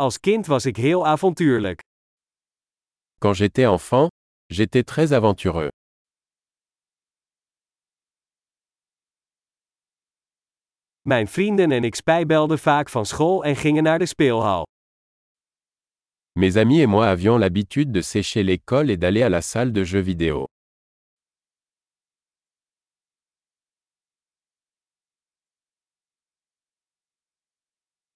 [0.00, 1.80] Als kind was ik heel avontuurlijk.
[3.18, 4.08] Quand j'étais enfant,
[4.46, 5.68] j'étais très aventureux.
[11.00, 14.66] Mijn vrienden en ik spijbelden vaak van school en gingen naar de speelhal.
[16.32, 19.84] Mes amis et moi avions l'habitude de sécher l'école et d'aller à la salle de
[19.84, 20.46] jeux vidéo.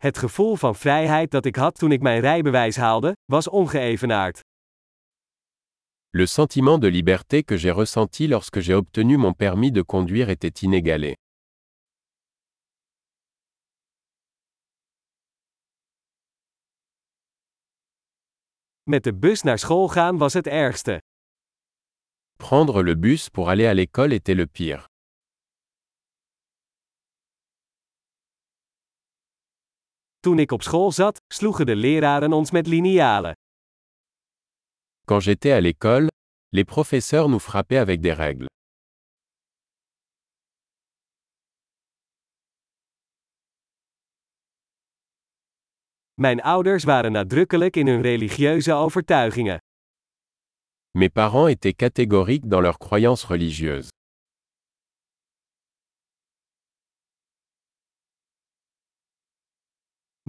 [0.00, 4.40] Het gevoel van vrijheid dat ik had toen ik mijn rijbewijs haalde, was ongeëvenaard.
[6.10, 10.60] Le sentiment de liberté que j'ai ressenti lorsque j'ai obtenu mon permis de conduire était
[10.62, 11.12] inégalé.
[18.82, 21.00] Met de bus naar school gaan was het ergste.
[22.36, 24.89] Prendre le bus pour aller à l'école était le pire.
[30.20, 33.32] Toen ik op school zat, sloegen de leraren ons met linealen.
[35.06, 36.06] Quand j'étais à l'école,
[36.48, 38.46] les professeurs nous frappaient avec des règles.
[46.14, 49.58] Mijn ouders waren nadrukkelijk in hun religieuze overtuigingen.
[50.90, 53.88] Mes parents étaient catégoriques dans leurs croyances religieuses.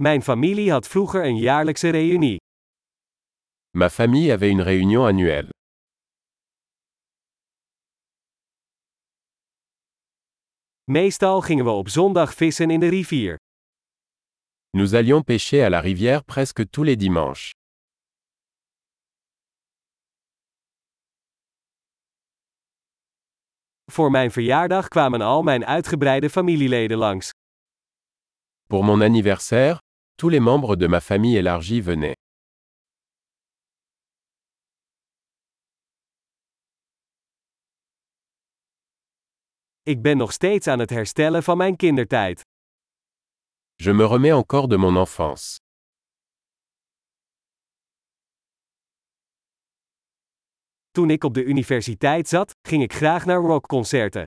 [0.02, 2.36] Mijn familie had vroeger een jaarlijkse reunie.
[3.70, 5.48] Ma famille avait une réunion annuelle.
[10.84, 13.36] Meestal gingen we op zondag vissen in de rivier.
[14.70, 17.50] Nous allions pêcher à la rivière presque tous les dimanches.
[23.90, 27.30] Voor mijn verjaardag kwamen al mijn uitgebreide familieleden langs.
[28.68, 29.78] Pour mon anniversaire,
[30.22, 32.16] tous les membres de ma famille élargie venaient.
[39.82, 42.40] Ik ben nog steeds aan het herstellen van mijn kindertijd.
[43.74, 45.58] Je me remets encore de mon enfance.
[50.90, 54.24] Toen ik op de universiteit zat, ging ik graag naar rockconcerten.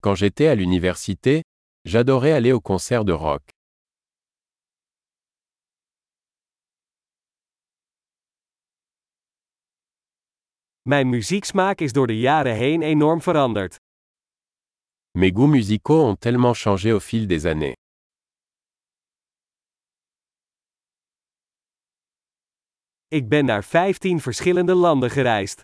[0.00, 1.40] Quand j'étais à l'université,
[1.82, 3.55] j'adorais aller aux concerts de rock.
[10.88, 13.76] Mijn muzieksmaak is door de jaren heen enorm veranderd.
[15.18, 17.74] Mes goûts musicaux ont tellement changé au fil des années.
[23.08, 25.60] Ik ben naar 15 verschillende landen gereisd.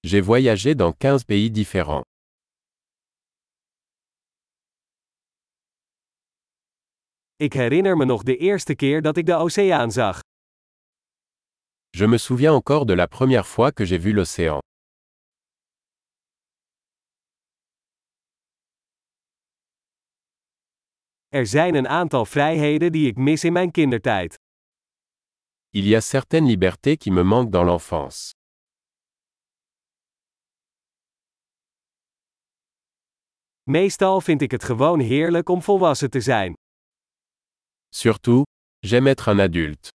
[0.00, 2.04] J'ai voyagé dans 15 pays différents.
[7.36, 10.20] Ik herinner me nog de eerste keer dat ik de oceaan zag.
[12.00, 14.58] Je me souviens encore de la première fois que j'ai vu l'océan.
[21.28, 24.34] Er zijn een aantal vrijheden die ik mis in mijn kindertijd.
[25.70, 28.30] Il y a certaines libertés qui me manquent dans l'enfance.
[33.62, 36.54] Meestal vind ik het gewoon heerlijk om volwassen te zijn.
[37.88, 38.46] Surtout,
[38.86, 39.88] j'aime être un adulte.